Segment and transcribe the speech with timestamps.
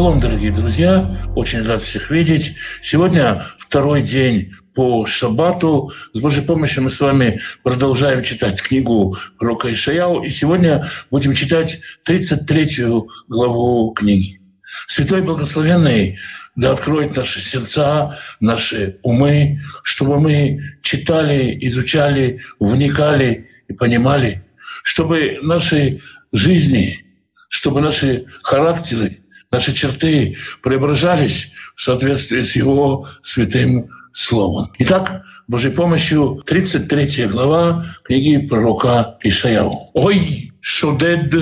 [0.00, 1.14] Шалом, дорогие друзья!
[1.36, 2.54] Очень рад всех видеть.
[2.80, 5.92] Сегодня второй день по шаббату.
[6.14, 10.24] С Божьей помощью мы с вами продолжаем читать книгу Рока Ишаяу.
[10.24, 12.86] И сегодня будем читать 33
[13.28, 14.40] главу книги.
[14.86, 16.18] Святой Благословенный
[16.56, 24.46] да откроет наши сердца, наши умы, чтобы мы читали, изучали, вникали и понимали,
[24.82, 26.00] чтобы наши
[26.32, 27.04] жизни,
[27.50, 29.19] чтобы наши характеры
[29.50, 34.72] наши черты преображались в соответствии с Его святым Словом.
[34.78, 39.72] Итак, Божьей помощью 33 глава книги пророка Ишаяу.
[39.94, 41.32] «Ой, шодед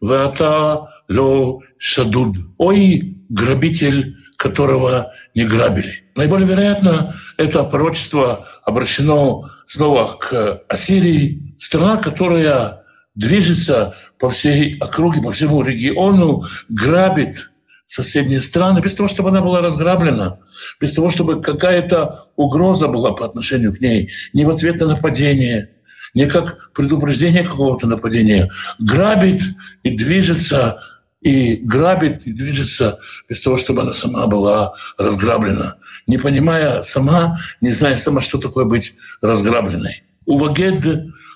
[0.00, 2.36] вата ло шадуд».
[2.58, 6.04] «Ой, грабитель, которого не грабили».
[6.14, 12.82] Наиболее вероятно, это пророчество обращено снова к Ассирии, страна, которая
[13.14, 17.51] движется по всей округе, по всему региону, грабит
[17.92, 20.38] соседние страны, без того, чтобы она была разграблена,
[20.80, 25.68] без того, чтобы какая-то угроза была по отношению к ней, не в ответ на нападение,
[26.14, 28.50] не как предупреждение какого-то нападения.
[28.78, 29.42] Грабит
[29.82, 30.80] и движется,
[31.20, 37.70] и грабит и движется без того, чтобы она сама была разграблена, не понимая сама, не
[37.70, 40.02] зная сама, что такое быть разграбленной.
[40.24, 40.86] Увагед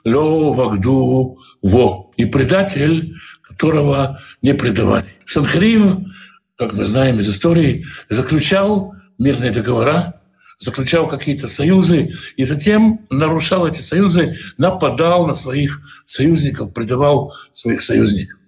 [0.07, 2.11] ло вагду во.
[2.17, 5.17] И предатель, которого не предавали.
[5.27, 5.99] Санхрив
[6.57, 10.21] как мы знаем из истории, заключал мирные договора,
[10.59, 18.41] заключал какие-то союзы и затем нарушал эти союзы, нападал на своих союзников, предавал своих союзников.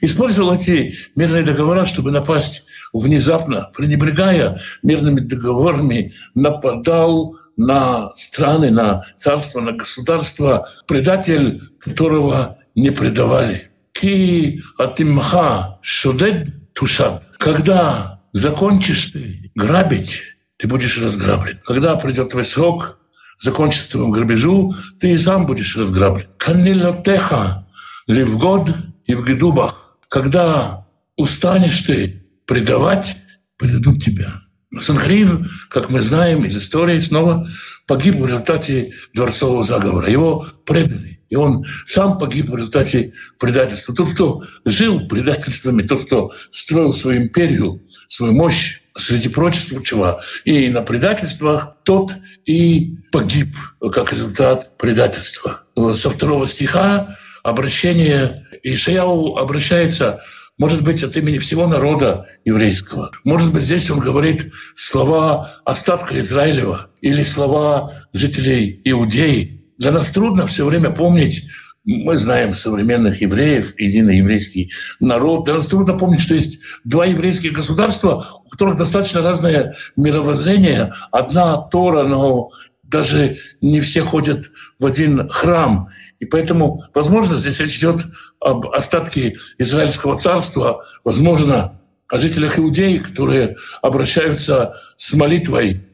[0.00, 9.60] Использовал эти мирные договора, чтобы напасть внезапно, пренебрегая мирными договорами, нападал на страны, на царства,
[9.60, 13.70] на государства, предатель, которого не предавали.
[13.92, 17.24] Ки атимха шудед тушад.
[17.42, 20.22] Когда закончишь ты грабить,
[20.58, 21.58] ты будешь разграблен.
[21.64, 23.00] Когда придет твой срок,
[23.36, 26.28] закончится твоему грабежу, ты и сам будешь разграблен.
[26.38, 27.66] Канилотеха
[28.06, 28.68] ливгод
[29.06, 29.96] и в гедубах.
[30.08, 30.86] Когда
[31.16, 33.16] устанешь ты предавать,
[33.56, 34.42] предадут тебя.
[34.78, 37.48] Санхрив, как мы знаем из истории, снова
[37.88, 40.08] погиб в результате дворцового заговора.
[40.08, 41.20] Его предали.
[41.32, 43.94] И он сам погиб в результате предательства.
[43.94, 50.82] Тот, кто жил предательствами, тот, кто строил свою империю, свою мощь, среди прочего, и на
[50.82, 52.12] предательствах, тот
[52.44, 53.56] и погиб
[53.92, 55.62] как результат предательства.
[55.94, 60.20] Со второго стиха обращение Ишаяу обращается
[60.58, 63.10] может быть, от имени всего народа еврейского.
[63.24, 70.46] Может быть, здесь он говорит слова остатка Израилева или слова жителей Иудеи, для нас трудно
[70.46, 71.48] все время помнить,
[71.84, 74.70] мы знаем современных евреев, единый еврейский
[75.00, 75.44] народ.
[75.44, 80.94] Для нас трудно помнить, что есть два еврейских государства, у которых достаточно разное мировоззрение.
[81.10, 82.50] Одна Тора, но
[82.84, 85.88] даже не все ходят в один храм.
[86.20, 88.02] И поэтому, возможно, здесь речь идет
[88.38, 95.88] об остатке Израильского царства, возможно, о жителях Иудеи, которые обращаются с молитвой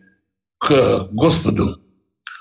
[0.58, 1.80] к Господу.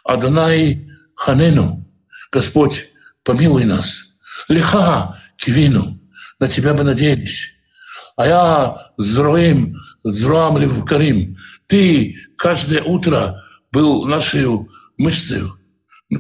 [0.04, 1.84] Адонай Ханену,
[2.32, 2.90] Господь,
[3.24, 4.14] помилуй нас.
[4.48, 6.00] Лиха кивину,
[6.40, 7.58] на Тебя бы надеялись.
[8.16, 11.36] А я зроим, зроам карим.
[11.66, 14.46] Ты каждое утро был нашей
[14.98, 15.42] мышцей.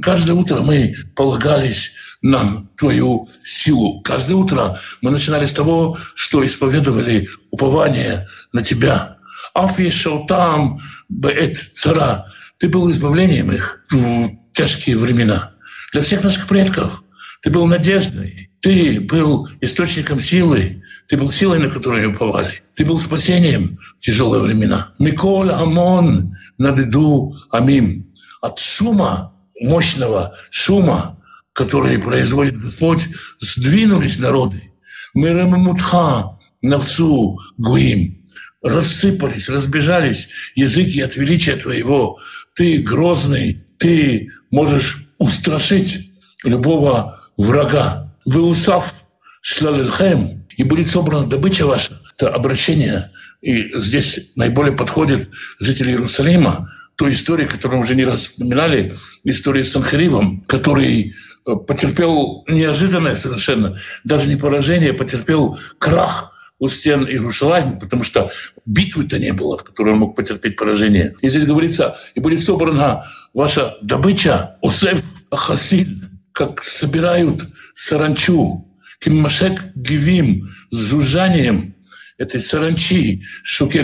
[0.01, 4.01] Каждое утро мы полагались на Твою силу.
[4.01, 9.17] Каждое утро мы начинали с того, что исповедовали упование на Тебя.
[9.53, 9.91] Афи
[10.27, 12.33] там беэт цара.
[12.57, 15.51] Ты был избавлением их в тяжкие времена.
[15.93, 17.03] Для всех наших предков
[17.43, 22.63] ты был надеждой, ты был источником силы, ты был силой, на которую они уповали.
[22.73, 24.93] Ты был спасением в тяжелые времена.
[24.97, 28.11] Миколь Амон надеду Амим.
[28.41, 31.19] От шума, мощного шума,
[31.53, 34.71] который производит Господь, сдвинулись народы.
[35.13, 38.25] Мирамамутха, Навцу, Гуим.
[38.63, 42.19] Рассыпались, разбежались языки от величия Твоего.
[42.55, 46.11] Ты грозный, ты можешь устрашить
[46.43, 48.13] любого врага.
[48.25, 48.93] Вы усав
[49.41, 52.01] шлалельхем, и будет собрана добыча ваша.
[52.15, 53.11] Это обращение,
[53.41, 55.29] и здесь наиболее подходит
[55.59, 61.13] жители Иерусалима, той истории, которую мы уже не раз вспоминали, истории с Санхаривом, который
[61.45, 68.31] э, потерпел неожиданное совершенно, даже не поражение, потерпел крах у стен Иерусалима, потому что
[68.65, 71.15] битвы-то не было, в которой он мог потерпеть поражение.
[71.21, 77.43] И здесь говорится, и будет собрана ваша добыча, Осеф Ахасиль, как собирают
[77.75, 78.67] саранчу,
[78.99, 81.75] киммашек гивим, с жужжанием,
[82.17, 83.23] этой саранчи,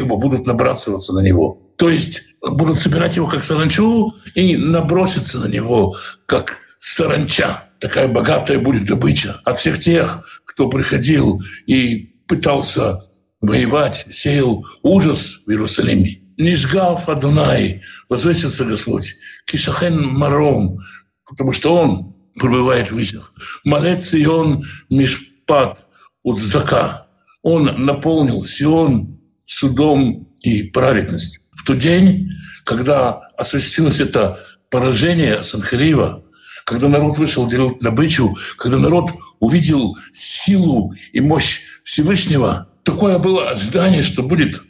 [0.06, 1.72] бы будут набрасываться на него.
[1.78, 7.66] То есть будут собирать его как саранчу и наброситься на него как саранча.
[7.80, 13.06] Такая богатая будет добыча от всех тех, кто приходил и пытался
[13.42, 16.20] воевать, сеял ужас в Иерусалиме.
[16.38, 19.16] Нишгав Адунай, возвысился Господь,
[19.46, 20.80] Кишахен Маром,
[21.28, 23.34] потому что Он пребывает в высях.
[23.64, 25.86] Молец Он Мишпат
[26.24, 27.06] Уцдака.
[27.44, 31.42] Он наполнил Сион судом и праведностью.
[31.52, 32.32] В тот день,
[32.66, 34.40] когда осуществилось это
[34.72, 36.24] поражение Санхарива,
[36.66, 44.04] когда народ вышел делать добычу, когда народ увидел силу и мощь Всевышнего, такое было ожидание,
[44.04, 44.62] что будет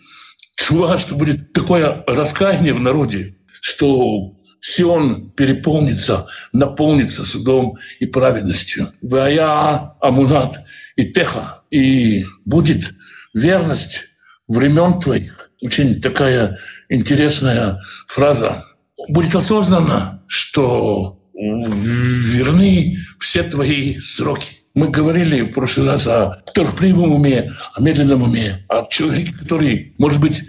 [0.55, 4.35] чува, что будет такое раскаяние в народе, что
[4.65, 8.93] Сион переполнится, наполнится судом и праведностью.
[9.01, 10.61] Вая Амунат
[10.95, 11.63] и Теха.
[11.69, 12.93] И будет
[13.33, 14.05] верность
[14.47, 15.51] времен твоих.
[15.61, 18.65] Очень такая интересная фраза.
[19.09, 24.59] Будет осознанно, что верны все твои сроки.
[24.75, 30.19] Мы говорили в прошлый раз о торпливом уме, о медленном уме, о человеке, который, может
[30.19, 30.41] быть,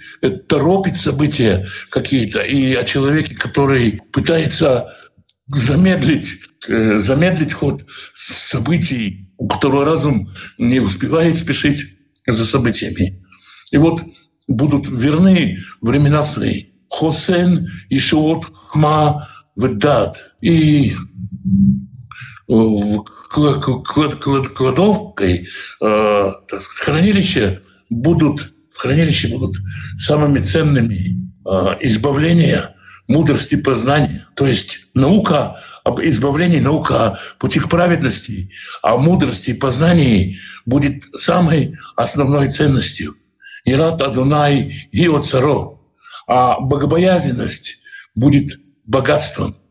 [0.48, 4.94] торопит события какие-то, и о человеке, который пытается
[5.46, 6.36] замедлить,
[6.68, 7.84] э, замедлить ход
[8.14, 11.84] событий, у которого разум не успевает спешить
[12.26, 13.22] за событиями.
[13.72, 14.02] И вот
[14.48, 16.68] будут верны времена свои.
[16.88, 20.16] Хосен, Ишуот, Хма, Ведат.
[20.40, 20.94] И
[24.54, 25.48] кладовкой,
[25.80, 29.56] э, так сказать, хранилища будут, хранилища будут
[29.96, 32.74] самыми ценными э, избавления,
[33.08, 34.26] мудрости, познания.
[34.34, 38.50] То есть наука об избавлении, наука о пути к праведности,
[38.82, 43.14] о мудрости и познании будет самой основной ценностью.
[43.64, 45.80] Ират Адунай и Царо.
[46.26, 47.80] А богобоязненность
[48.14, 49.56] будет богатством–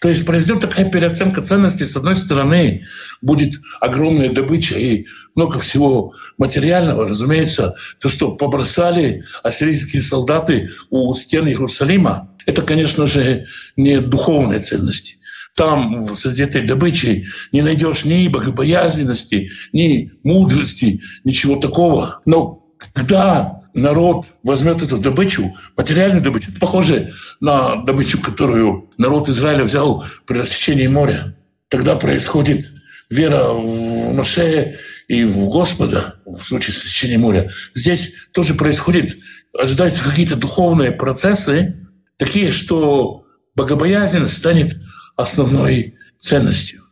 [0.00, 1.84] то есть произойдет такая переоценка ценностей.
[1.84, 2.84] С одной стороны,
[3.20, 7.06] будет огромная добыча и много всего материального.
[7.06, 13.46] Разумеется, то, что побросали ассирийские солдаты у стен Иерусалима, это, конечно же,
[13.76, 15.18] не духовные ценности.
[15.54, 22.22] Там, среди этой добычи, не найдешь ни богобоязненности, ни мудрости, ничего такого.
[22.24, 22.64] Но
[22.94, 30.38] когда народ возьмет эту добычу, материальную добычу, похоже на добычу, которую народ Израиля взял при
[30.38, 31.36] рассечении моря.
[31.68, 32.66] Тогда происходит
[33.08, 34.78] вера в Моше
[35.08, 37.50] и в Господа, в случае с рассечением моря.
[37.74, 39.18] Здесь тоже происходит,
[39.58, 43.24] ожидаются какие-то духовные процессы, такие, что
[43.54, 44.76] богобоязненность станет
[45.16, 46.82] основной ценностью.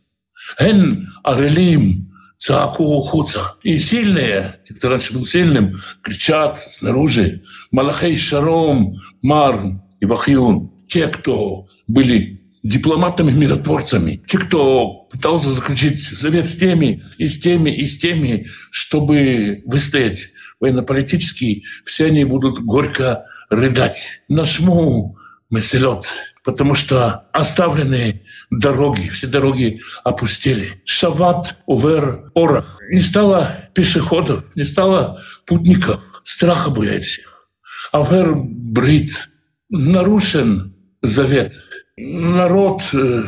[0.57, 2.08] Эн арелим
[2.39, 3.55] цаку хуца.
[3.61, 9.61] И сильные, те, кто раньше был сильным, кричат снаружи «Малахей Шаром, Мар
[9.99, 10.71] и Вахьюн».
[10.87, 17.69] Те, кто были дипломатами, миротворцами, те, кто пытался заключить завет с теми, и с теми,
[17.69, 24.23] и с теми, чтобы выстоять военно-политически, все они будут горько рыдать.
[24.27, 25.17] Нашму
[25.49, 26.05] Меселет,
[26.49, 30.81] потому что оставленные дороги, все дороги опустили.
[30.83, 32.79] Шават увер орах.
[32.89, 36.01] Не стало пешеходов, не стало путников.
[36.23, 37.49] Страха боят всех.
[37.91, 39.29] Авер брит.
[39.69, 40.73] Нарушен
[41.03, 41.53] завет.
[41.97, 43.25] Народ э,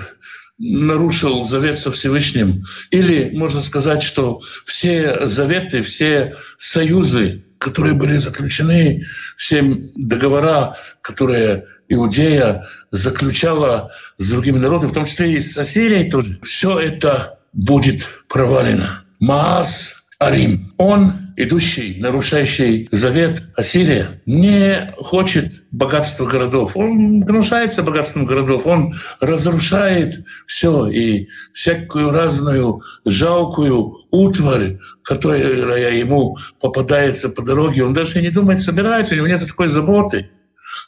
[0.57, 2.65] нарушил завет со Всевышним.
[2.89, 9.03] Или можно сказать, что все заветы, все союзы, которые были заключены,
[9.37, 9.61] все
[9.95, 16.79] договора, которые Иудея заключала с другими народами, в том числе и с Ассирией тоже, все
[16.79, 19.03] это будет провалено.
[19.19, 20.73] Маас Арим.
[20.77, 26.75] Он, идущий, нарушающий завет Ассирия, не хочет богатства городов.
[26.75, 28.67] Он гнушается богатством городов.
[28.67, 37.83] Он разрушает все и всякую разную жалкую утварь, которая ему попадается по дороге.
[37.83, 40.29] Он даже не думает собирать, у него нет такой заботы.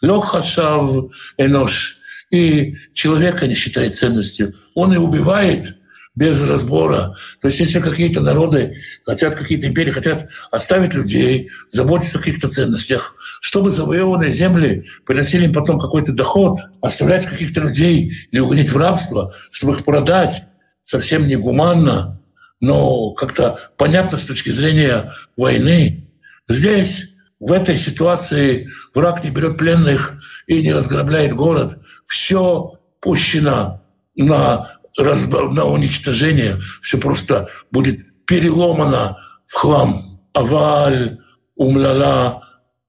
[0.01, 1.97] Лехашав энош.
[2.31, 4.53] И человека не считает ценностью.
[4.73, 5.77] Он и убивает
[6.15, 7.15] без разбора.
[7.41, 13.15] То есть если какие-то народы хотят, какие-то империи хотят оставить людей, заботиться о каких-то ценностях,
[13.41, 19.33] чтобы завоеванные земли приносили им потом какой-то доход, оставлять каких-то людей или угодить в рабство,
[19.51, 20.43] чтобы их продать,
[20.83, 22.21] совсем негуманно,
[22.59, 26.09] но как-то понятно с точки зрения войны.
[26.47, 30.13] Здесь, в этой ситуации, враг не берет пленных
[30.45, 31.79] и не разграбляет город.
[32.05, 33.81] Все пущено
[34.15, 40.03] на на уничтожение, все просто будет переломано в хлам.
[40.33, 41.19] Аваль
[41.55, 42.43] умляла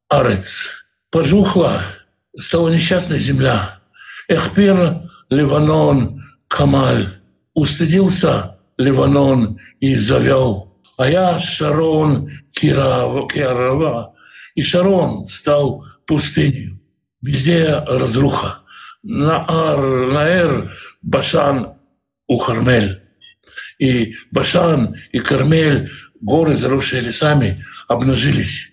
[0.08, 0.70] арец.
[1.10, 1.80] Пожухла,
[2.36, 3.80] стала несчастная земля.
[4.28, 7.08] Эхпир Ливанон Камаль.
[7.54, 10.74] Устыдился Ливанон и завел.
[10.96, 14.14] А я Шарон Кирава.
[14.54, 16.80] И Шарон стал пустынью.
[17.22, 18.60] Везде разруха.
[19.02, 21.73] Наар, Наэр, Башан
[22.26, 23.02] у Хармель.
[23.78, 25.90] И Башан, и Кармель,
[26.20, 28.72] горы, заросшие лесами, обнажились.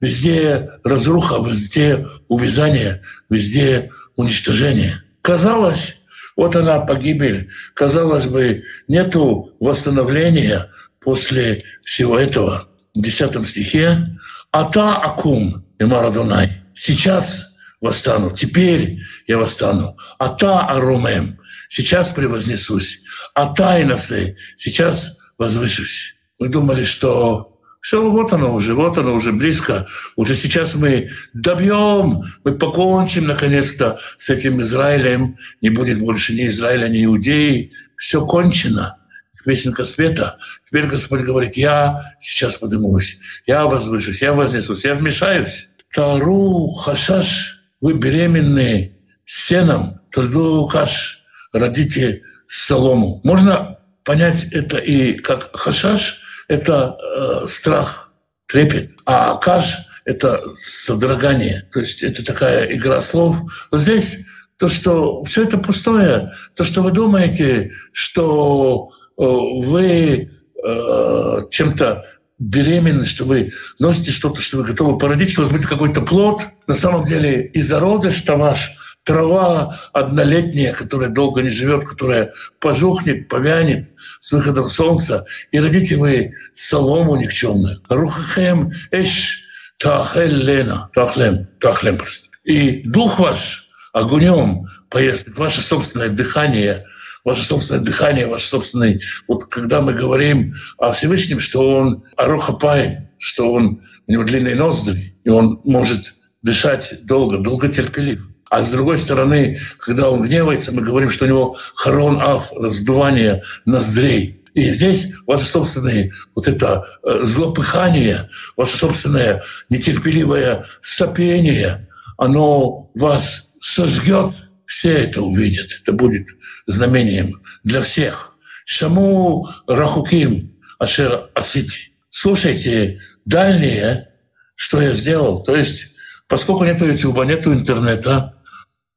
[0.00, 5.02] Везде разруха, везде увязание, везде уничтожение.
[5.22, 6.02] Казалось,
[6.36, 7.50] вот она погибель.
[7.74, 12.68] Казалось бы, нету восстановления после всего этого.
[12.94, 14.18] В 10 стихе
[14.52, 16.62] «Ата акум, Эмара Дунай».
[16.74, 19.96] Сейчас восстану, теперь я восстану.
[20.18, 21.38] Ата арумем.
[21.68, 23.02] Сейчас превознесусь.
[23.34, 24.36] Ата инасе.
[24.56, 26.16] Сейчас возвышусь.
[26.38, 29.86] Мы думали, что все, вот оно уже, вот оно уже близко.
[30.16, 35.36] Уже сейчас мы добьем, мы покончим наконец-то с этим Израилем.
[35.62, 37.72] Не будет больше ни Израиля, ни Иудеи.
[37.96, 38.98] Все кончено.
[39.46, 40.38] Песенка спета.
[40.66, 45.68] Теперь Господь говорит, я сейчас поднимусь, я возвышусь, я вознесусь, я вмешаюсь.
[45.94, 51.24] Тару хашаш, вы беременные сеном, тольду каш,
[51.58, 53.20] родите солому.
[53.24, 58.12] Можно понять это и как хашаш, это э, страх,
[58.46, 61.68] трепет, а каш— это содрогание.
[61.72, 63.36] То есть это такая игра слов.
[63.72, 64.18] Но здесь
[64.58, 70.30] то, что все это пустое, то, что вы думаете, что э, вы
[70.64, 72.06] э, чем-то
[72.38, 76.42] беременны, что вы носите что-то, что вы готовы породить, что у вас будет какой-то плод.
[76.66, 83.88] На самом деле и зародыш-то ваш— трава однолетняя, которая долго не живет, которая пожухнет, повянет
[84.18, 87.78] с выходом солнца, и родите вы солому никчемную.
[87.88, 89.44] Рухахем эш
[89.78, 91.98] тахель лена, тахлем, тахлем.
[92.42, 96.84] И дух ваш огнем поест, ваше собственное дыхание,
[97.24, 98.98] ваше собственное дыхание, ваше собственное...
[99.28, 105.16] Вот когда мы говорим о Всевышнем, что он арухапайн, что он, у него длинные ноздри,
[105.22, 108.28] и он может дышать долго, долго терпелив.
[108.50, 113.42] А с другой стороны, когда он гневается, мы говорим, что у него хорон аф, раздувание
[113.64, 114.42] ноздрей.
[114.54, 124.32] И здесь ваше собственное вот это э, злопыхание, ваше собственное нетерпеливое сопение, оно вас сожгет,
[124.64, 125.66] все это увидят.
[125.82, 126.28] Это будет
[126.66, 128.34] знамением для всех.
[128.64, 131.92] Шаму рахуким ашер асити.
[132.10, 134.08] Слушайте дальние,
[134.54, 135.42] что я сделал.
[135.42, 135.92] То есть,
[136.28, 138.35] поскольку нету YouTube, нету интернета,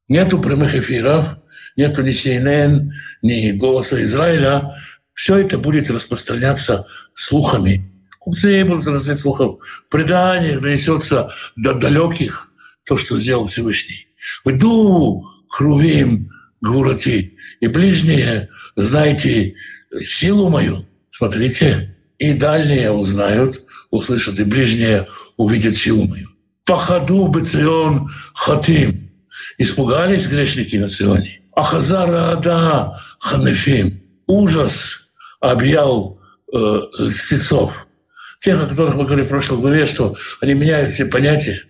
[0.10, 1.38] Нету прямых эфиров,
[1.78, 2.90] нету ни CNN,
[3.22, 4.76] ни «Голоса Израиля».
[5.14, 7.92] Все это будет распространяться слухами.
[8.20, 9.60] Купцы будут разносить слухов.
[9.86, 12.52] В преданиях донесется до далеких
[12.86, 14.08] то, что сделал Всевышний.
[14.44, 19.56] «Вду хрувим гурати, и ближние знаете
[20.02, 20.86] силу мою».
[21.12, 26.30] Смотрите, и дальние узнают, услышат, и ближние увидят силу мою.
[26.66, 29.09] «Пахаду бецион хатим».
[29.58, 31.42] Испугались грешники на Сионе.
[31.56, 34.02] Ахазара Ада Ханефим.
[34.28, 36.20] Ужас объял
[36.54, 37.88] э, льстецов.
[38.40, 41.62] Тех, о которых мы говорили в прошлой главе, что они меняют все понятия.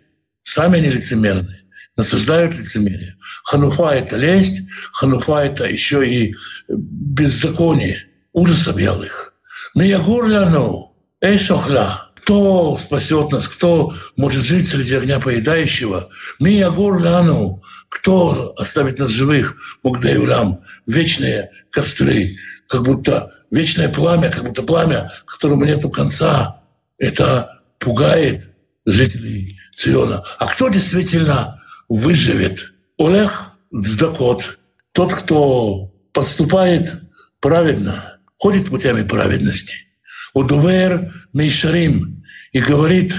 [0.44, 1.62] Сами они лицемерны,
[1.96, 3.16] насаждают лицемерие.
[3.44, 4.62] Хануфа– это лесть,
[4.94, 6.36] хануфа– это еще и
[6.68, 8.06] беззаконие.
[8.34, 9.34] Ужас объял их.
[9.76, 16.10] Миягурляну, эйшохла, кто спасет нас, кто может жить среди огня поедающего.
[16.40, 22.36] Миягур ляну, кто оставит нас живых, Мугдаюлям, вечные костры,
[22.68, 26.62] как будто вечное пламя, как будто пламя, которому нет конца.
[27.00, 28.52] Это пугает
[28.86, 30.24] жителей Циона.
[30.38, 32.74] А кто действительно выживет?
[33.00, 33.32] Олег
[33.74, 34.60] Цдакот,
[34.92, 36.94] тот, кто поступает
[37.40, 39.88] праведно, ходит путями праведности.
[40.36, 42.19] Удувер Мейшарим,
[42.51, 43.13] и говорит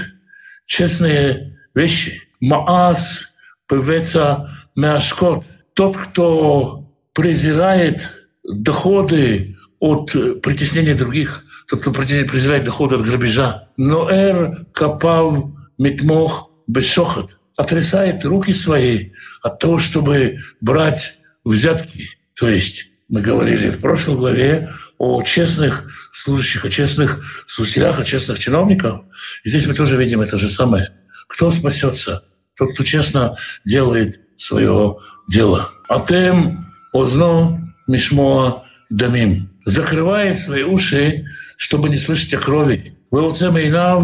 [0.65, 2.21] честные вещи.
[2.39, 3.35] Маас
[3.67, 5.45] певеца мяшкот.
[5.73, 8.01] Тот, кто презирает
[8.43, 10.11] доходы от
[10.41, 13.69] притеснения других, тот, кто презирает доходы от грабежа.
[13.77, 15.45] Но эр капав
[15.77, 17.37] митмох бешохот.
[17.57, 19.11] Отрисает руки свои
[19.41, 22.09] от того, чтобы брать взятки.
[22.37, 24.71] То есть мы говорили в прошлой главе
[25.01, 29.01] о честных служащих, о честных служителях, о честных чиновниках.
[29.43, 30.91] И здесь мы тоже видим это же самое.
[31.27, 32.23] Кто спасется?
[32.55, 35.71] Тот, кто честно делает свое дело.
[35.89, 39.49] Атем озно мишмоа дамим.
[39.65, 41.25] Закрывает свои уши,
[41.57, 42.95] чтобы не слышать о крови.
[43.09, 44.03] Вы Инав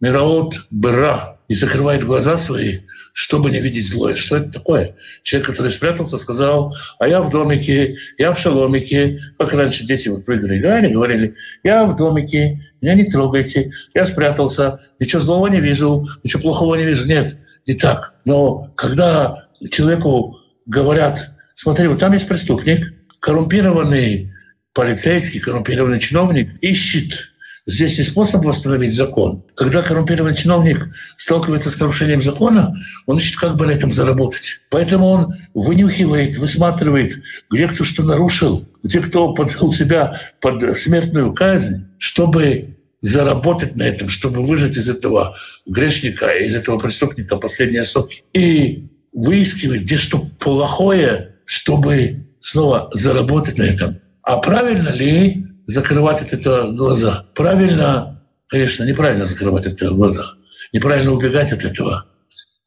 [0.00, 2.80] мираот бра и закрывает глаза свои,
[3.14, 4.16] чтобы не видеть злое.
[4.16, 4.96] Что это такое?
[5.22, 10.24] Человек, который спрятался, сказал, а я в домике, я в шаломике, как раньше дети вот
[10.24, 15.60] прыгали, да, они говорили, я в домике, меня не трогайте, я спрятался, ничего злого не
[15.60, 17.06] вижу, ничего плохого не вижу.
[17.06, 18.14] Нет, не так.
[18.24, 24.32] Но когда человеку говорят, смотри, вот там есть преступник, коррумпированный
[24.72, 27.32] полицейский, коррумпированный чиновник ищет
[27.66, 29.42] Здесь не способ восстановить закон.
[29.56, 34.60] Когда коррумпированный чиновник сталкивается с нарушением закона, он ищет, как бы на этом заработать.
[34.68, 37.14] Поэтому он вынюхивает, высматривает,
[37.50, 44.10] где кто что нарушил, где кто подвел себя под смертную казнь, чтобы заработать на этом,
[44.10, 48.24] чтобы выжать из этого грешника, из этого преступника последние соки.
[48.34, 54.00] И выискивать, где что плохое, чтобы снова заработать на этом.
[54.22, 57.26] А правильно ли закрывать от этого глаза.
[57.34, 60.24] Правильно, конечно, неправильно закрывать от этого глаза,
[60.72, 62.06] неправильно убегать от этого.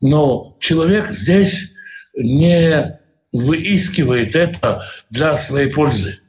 [0.02, 1.74] Но человек здесь
[2.16, 3.00] не
[3.32, 6.20] выискивает это для своей пользы,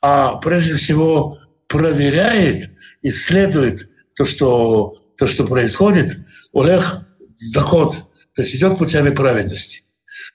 [0.00, 2.70] а прежде всего проверяет,
[3.02, 6.18] исследует то, что, то, что происходит,
[6.52, 7.06] Олег
[7.52, 7.96] доход,
[8.34, 9.82] то есть идет путями праведности.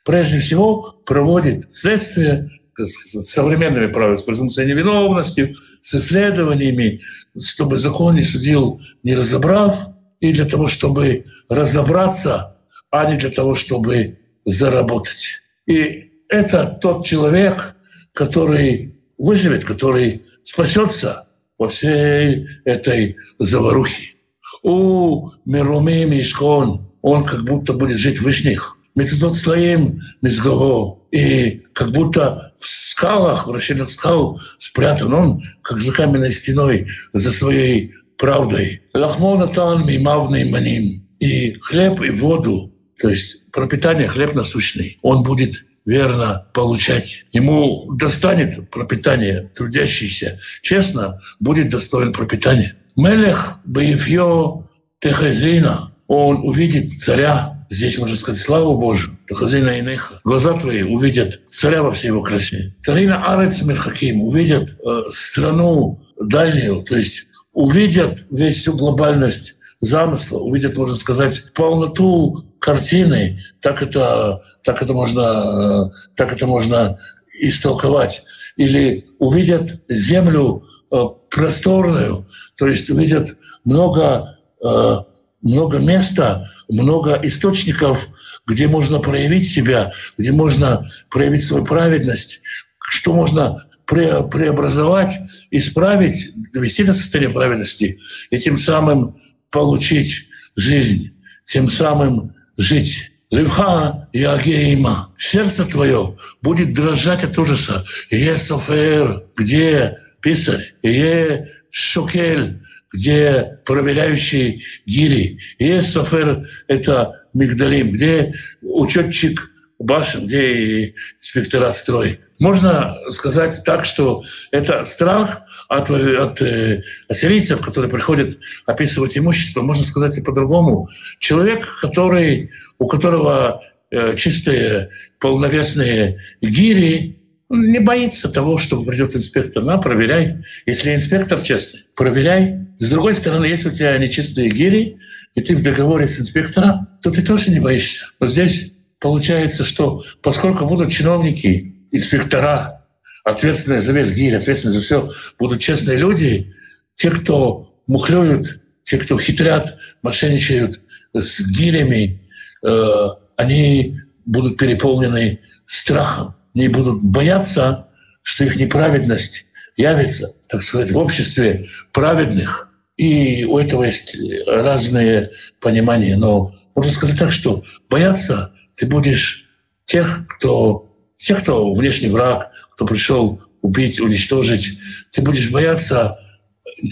[0.03, 7.01] Прежде всего проводит следствие, с современными правилами, с презумпцией невиновности, с исследованиями,
[7.39, 12.57] чтобы закон не судил, не разобрав, и для того, чтобы разобраться,
[12.89, 15.41] а не для того, чтобы заработать.
[15.65, 17.75] И это тот человек,
[18.13, 24.15] который выживет, который спасется во всей этой заварухе.
[24.63, 28.77] У Мируми Мишкон он как будто будет жить в вышних.
[28.95, 30.99] Мецедот слоим мизгово.
[31.11, 37.31] И как будто в скалах, в расщелинах скал спрятан он, как за каменной стеной, за
[37.31, 38.83] своей правдой.
[38.93, 41.07] Лахмона тан мимавный маним.
[41.19, 47.25] И хлеб, и воду, то есть пропитание хлеб насущный, он будет верно получать.
[47.31, 52.75] Ему достанет пропитание, трудящийся честно, будет достоин пропитания.
[52.95, 59.17] Мелех Баифьо Техазина, он увидит царя, Здесь можно сказать славу Божию.
[59.31, 60.19] Хазина Инеха.
[60.25, 62.75] Глаза твои увидят царя во всей его красе.
[62.83, 70.75] Тарина Арец Мирхаким увидят э, страну дальнюю, то есть увидят весь всю глобальность замысла, увидят,
[70.75, 76.99] можно сказать, полноту картины, так это, так это, можно, э, так это можно
[77.39, 78.23] истолковать.
[78.57, 84.95] Или увидят землю э, просторную, то есть увидят много, э,
[85.41, 88.07] много места, много источников,
[88.47, 92.41] где можно проявить себя, где можно проявить свою праведность,
[92.79, 95.19] что можно пре преобразовать,
[95.51, 99.17] исправить, довести до состояния праведности и тем самым
[99.49, 103.11] получить жизнь, тем самым жить.
[103.29, 105.13] Левха Ягейма.
[105.17, 107.85] Сердце твое будет дрожать от ужаса.
[108.09, 110.73] Е Софер, где писарь?
[110.83, 112.61] Е Шокель,
[112.93, 115.39] где проверяющий гири.
[115.59, 122.19] Есть софер— это Мигдалим, где учетчик башен, где инспектора строек.
[122.39, 129.83] Можно сказать так, что это страх от, от э, ассирийцев, которые приходят описывать имущество, можно
[129.83, 130.89] сказать и по-другому.
[131.19, 137.20] Человек, который, у которого э, чистые полновесные гири,
[137.51, 139.63] не боится того, что придет инспектор.
[139.63, 140.43] На, проверяй.
[140.65, 142.67] Если инспектор честный, проверяй.
[142.79, 144.97] С другой стороны, если у тебя нечистые гири,
[145.35, 148.05] и ты в договоре с инспектором, то ты тоже не боишься.
[148.19, 152.85] Вот здесь получается, что поскольку будут чиновники, инспектора,
[153.23, 156.53] ответственные за весь гирь, ответственные за все, будут честные люди,
[156.95, 160.81] те, кто мухлюют, те, кто хитрят, мошенничают
[161.13, 162.29] с гирями,
[162.63, 167.87] э, они будут переполнены страхом не будут бояться,
[168.21, 169.45] что их неправедность
[169.77, 172.69] явится, так сказать, в обществе праведных.
[172.97, 176.17] И у этого есть разные понимания.
[176.17, 179.49] Но можно сказать так, что бояться ты будешь
[179.85, 184.77] тех, кто, тех, кто внешний враг, кто пришел убить, уничтожить.
[185.11, 186.19] Ты будешь бояться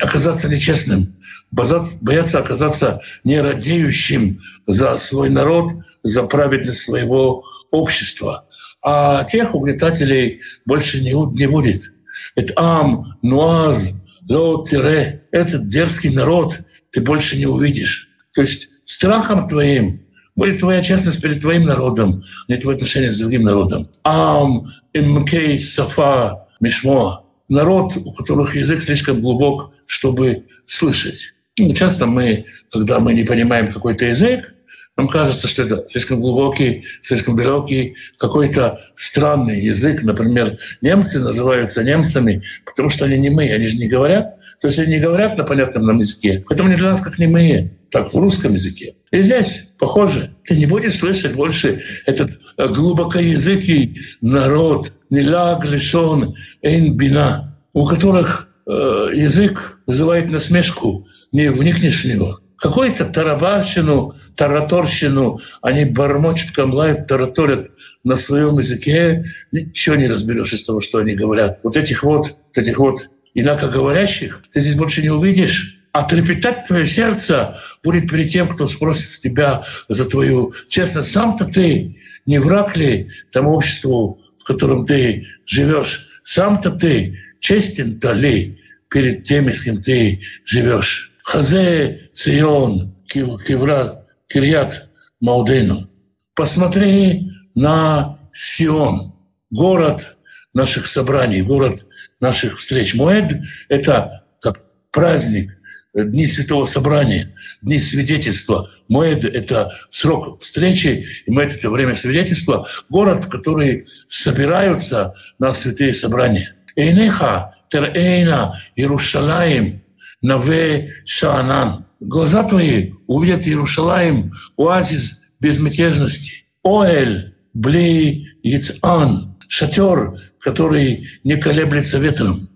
[0.01, 1.15] оказаться нечестным,
[1.51, 5.71] бояться оказаться не радеющим за свой народ,
[6.03, 8.48] за праведность своего общества
[8.81, 11.93] а тех угнетателей больше не, не будет.
[12.35, 15.23] Это ам, нуаз, ло, тире.
[15.31, 16.59] Этот дерзкий народ
[16.91, 18.09] ты больше не увидишь.
[18.33, 20.01] То есть страхом твоим
[20.35, 23.89] будет твоя честность перед твоим народом, не твое отношение с другим народом.
[24.03, 27.25] Ам, имкей, сафа, мишмо.
[27.49, 31.33] Народ, у которых язык слишком глубок, чтобы слышать.
[31.57, 34.53] Ну, часто мы, когда мы не понимаем какой-то язык,
[34.99, 40.03] нам кажется, что это слишком глубокий, слишком далекий, какой-то странный язык.
[40.03, 44.35] Например, немцы называются немцами, потому что они не мы, они же не говорят.
[44.59, 46.43] То есть они не говорят на понятном нам языке.
[46.45, 48.95] Поэтому они для нас как немые, так в русском языке.
[49.09, 50.31] И здесь похоже.
[50.45, 58.49] Ты не будешь слышать больше этот э, глубокоязыкий народ, нилаг лишен эйн бина, у которых
[58.67, 58.71] э,
[59.15, 62.39] язык вызывает насмешку, не вникнешь в него.
[62.59, 67.71] Какую-то тарабарщину, тараторщину они бормочут, камлают, тараторят
[68.03, 69.31] на своем языке.
[69.53, 71.61] Ничего не разберешь из того, что они говорят.
[71.63, 75.77] Вот этих вот, этих вот инакоговорящих ты здесь больше не увидишь.
[75.93, 80.53] А трепетать твое сердце будет перед тем, кто спросит с тебя за твою...
[80.67, 86.21] Честно, сам-то ты не враг ли тому обществу, в котором ты живешь?
[86.23, 91.08] Сам-то ты честен-то ли перед теми, с кем ты живешь?
[91.29, 94.89] Хазе Цион, Кивра, Кирьят
[95.19, 95.87] Маудену.
[96.33, 99.13] Посмотри на Сион,
[99.51, 100.17] город
[100.55, 101.85] наших собраний, город
[102.19, 102.95] наших встреч.
[102.95, 105.55] Моэд— это как праздник,
[105.93, 108.71] дни святого собрания, дни свидетельства.
[108.87, 112.67] Моэд— это срок встречи, и Моэд— это время свидетельства.
[112.89, 116.55] Город, в который собираются на святые собрания.
[116.75, 119.83] Эйнеха терейна Иерушалаем
[120.21, 121.85] наве шаанан.
[121.99, 126.45] Глаза твои увидят Иерушалаем, оазис безмятежности.
[126.63, 132.49] Оэль бли яцан, шатер, который не колеблется ветром.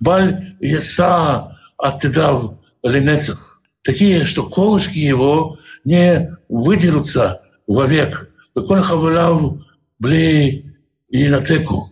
[0.00, 3.62] Баль еса аттедав ленецах.
[3.82, 8.30] Такие, что колышки его не выдерутся вовек.
[8.54, 9.62] Коль хавлав
[9.98, 10.74] бли
[11.08, 11.88] и натеку.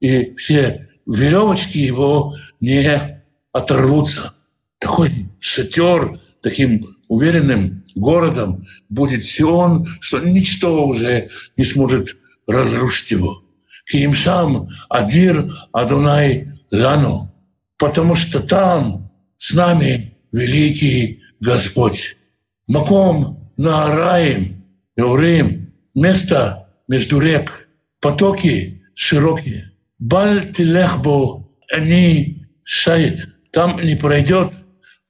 [0.00, 4.35] И все веревочки его не оторвутся.
[4.78, 13.42] Такой шатер, таким уверенным городом будет Сион, что ничто уже не сможет разрушить его.
[13.86, 17.32] Киимшам Адир Адунай Лану,
[17.78, 22.16] потому что там с нами великий Господь.
[22.66, 24.64] Маком Наараим,
[24.96, 27.68] Эурим, место между рек,
[28.00, 29.72] потоки широкие.
[29.98, 33.28] Баль тилехбо они шает.
[33.52, 34.52] Там не пройдет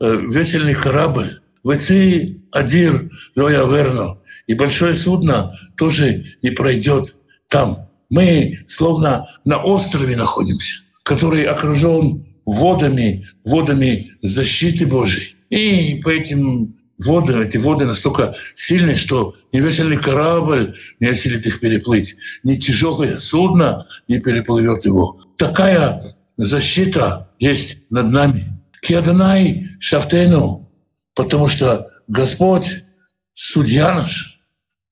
[0.00, 1.40] весельный корабль.
[1.64, 4.18] Веци Адир Лоя Верно.
[4.46, 7.16] И большое судно тоже не пройдет
[7.48, 7.88] там.
[8.08, 15.34] Мы словно на острове находимся, который окружен водами, водами защиты Божией.
[15.50, 21.60] И по этим водам, эти воды настолько сильные, что ни весельный корабль не осилит их
[21.60, 25.20] переплыть, ни тяжелое судно не переплывет его.
[25.36, 28.55] Такая защита есть над нами.
[28.86, 30.70] Киаданай Шафтену,
[31.14, 32.84] потому что Господь,
[33.32, 34.40] судья наш,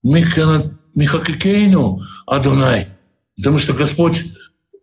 [0.03, 2.89] Михакикейну Адунай,
[3.37, 4.25] Потому что Господь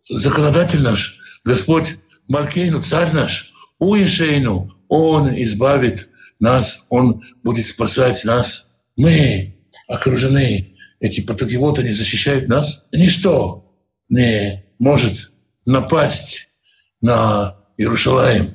[0.08, 1.96] законодатель наш, Господь
[2.26, 6.08] Малкейну, царь наш, Уишейну, Он избавит
[6.40, 8.70] нас, Он будет спасать нас.
[8.96, 9.56] Мы
[9.88, 12.86] окружены, эти потоки вот они защищают нас.
[12.92, 13.70] Ничто
[14.08, 15.32] не может
[15.66, 16.48] напасть
[17.02, 18.48] на Иерушалаем,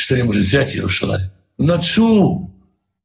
[0.00, 1.30] что не может взять Иерушалаем.
[1.58, 2.50] Нацу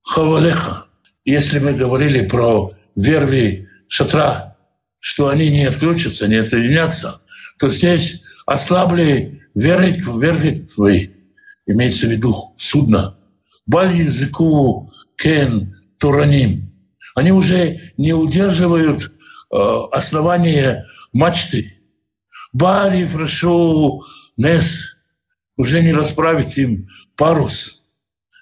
[0.02, 0.86] хавалеха.
[1.26, 4.56] Если мы говорили про верви шатра,
[5.00, 7.22] что они не отключатся, не отсоединятся,
[7.60, 11.10] то здесь ослабли веры, веры твои,
[11.66, 13.18] имеется в виду судно.
[13.66, 16.72] Баль языку кен тураним.
[17.14, 19.12] Они уже не удерживают
[19.52, 19.58] э,
[19.92, 21.74] основание мачты.
[22.54, 24.04] Бали фрашу
[24.38, 24.95] нес.
[25.58, 27.84] Уже не расправить им парус.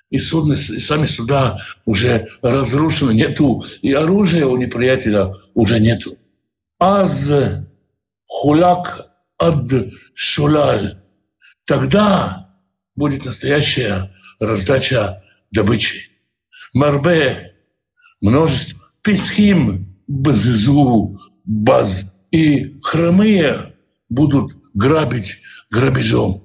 [0.09, 3.63] И судно, и сами суда уже разрушены, нету.
[3.81, 6.11] И оружия у неприятеля уже нету.
[6.79, 7.31] Аз
[8.27, 9.71] хулак ад
[10.13, 10.99] шулаль.
[11.65, 12.49] Тогда
[12.95, 16.11] будет настоящая раздача добычи.
[16.73, 17.55] Марбе–
[18.21, 18.79] множество.
[19.01, 22.05] Писхим– базизу баз.
[22.31, 23.73] И хромые
[24.09, 25.37] будут грабить
[25.69, 26.42] грабежом.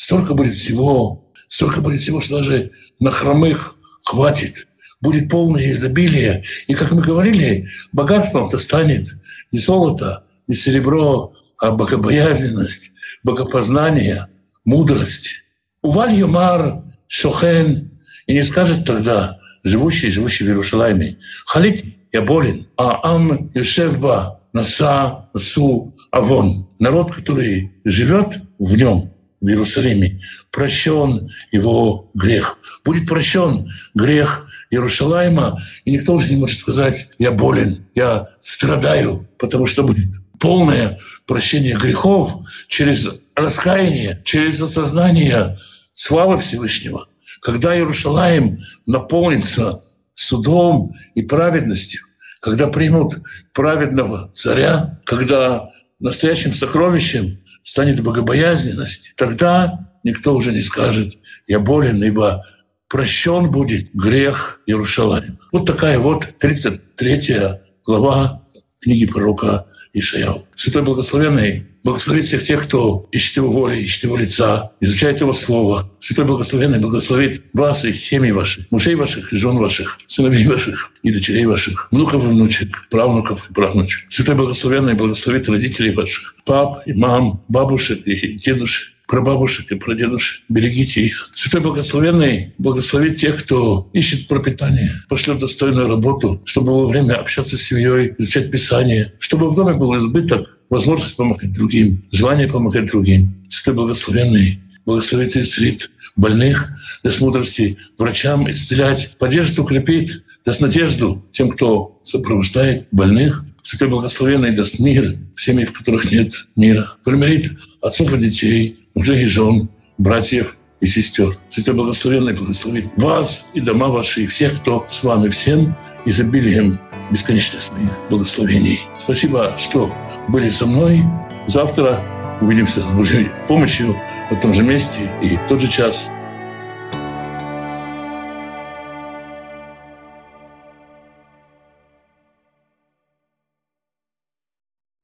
[0.00, 4.66] Столько будет всего, столько будет всего, что даже на хромых хватит.
[5.02, 6.42] Будет полное изобилие.
[6.68, 9.08] И, как мы говорили, богатством-то станет
[9.52, 14.28] не золото, не серебро, а богобоязненность, богопознание,
[14.64, 15.44] мудрость.
[15.82, 17.90] Уваль Юмар Шохен
[18.26, 25.28] и не скажет тогда живущий, живущий в Иерусалиме, Халит, я болен, а Ам Юшевба Наса
[25.36, 26.70] Су Авон.
[26.78, 32.58] Народ, который живет в нем, в Иерусалиме, прощен его грех.
[32.84, 39.66] Будет прощен грех Иерусалима, и никто уже не может сказать, я болен, я страдаю, потому
[39.66, 42.34] что будет полное прощение грехов
[42.68, 45.58] через раскаяние, через осознание
[45.92, 47.08] славы Всевышнего.
[47.40, 52.02] Когда Иерусалим наполнится судом и праведностью,
[52.40, 53.18] когда примут
[53.52, 62.44] праведного царя, когда настоящим сокровищем станет богобоязненность, тогда никто уже не скажет «я болен», ибо
[62.88, 65.38] прощен будет грех Иерусалима.
[65.52, 68.46] Вот такая вот 33 глава
[68.80, 70.46] книги пророка Ишаяу.
[70.54, 75.90] Святой Благословенный благословит всех тех, кто ищет Его воли, ищет Его лица, изучает Его Слово.
[76.00, 81.12] Святой Благословенный благословит вас и семьи ваших, мужей ваших и жен ваших, сыновей ваших и
[81.12, 84.10] дочерей ваших, внуков и внучек, правнуков и правнучек.
[84.10, 90.44] Святой Благословенный благословит родителей ваших, пап и мам, бабушек и дедушек, прабабушек и прадедушек.
[90.48, 91.30] Берегите их.
[91.34, 97.62] Святой Благословенный благословит тех, кто ищет пропитание, пошлет достойную работу, чтобы было время общаться с
[97.62, 103.34] семьей, изучать Писание, чтобы в доме был избыток, возможность помогать другим, желание помогать другим.
[103.48, 106.70] Святой Благословенный благословит исцелит больных,
[107.02, 113.44] даст мудрости врачам исцелять, поддержит, укрепит, даст надежду тем, кто сопровождает больных.
[113.62, 116.94] Святой Благословенный даст мир в в которых нет мира.
[117.04, 117.52] Примирит
[117.82, 121.36] отцов и детей, мужей и жен, братьев и сестер.
[121.50, 126.78] Святой Благословенный благословит вас и дома ваши, и всех, кто с вами, всем изобилием
[127.10, 128.80] бесконечных своих благословений.
[128.98, 129.94] Спасибо, что
[130.30, 131.04] были со мной.
[131.46, 132.00] Завтра
[132.40, 133.96] увидимся с Божьей помощью
[134.30, 136.08] в том же месте и в тот же час.